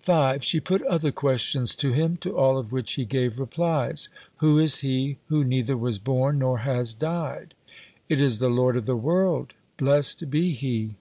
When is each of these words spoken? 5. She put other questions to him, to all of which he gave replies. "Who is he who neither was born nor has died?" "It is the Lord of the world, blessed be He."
5. 0.00 0.42
She 0.42 0.58
put 0.58 0.82
other 0.88 1.12
questions 1.12 1.76
to 1.76 1.92
him, 1.92 2.16
to 2.16 2.36
all 2.36 2.58
of 2.58 2.72
which 2.72 2.94
he 2.94 3.04
gave 3.04 3.38
replies. 3.38 4.08
"Who 4.38 4.58
is 4.58 4.78
he 4.78 5.18
who 5.28 5.44
neither 5.44 5.76
was 5.76 6.00
born 6.00 6.40
nor 6.40 6.58
has 6.66 6.92
died?" 6.94 7.54
"It 8.08 8.20
is 8.20 8.40
the 8.40 8.50
Lord 8.50 8.74
of 8.76 8.86
the 8.86 8.96
world, 8.96 9.54
blessed 9.76 10.30
be 10.30 10.50
He." 10.50 10.96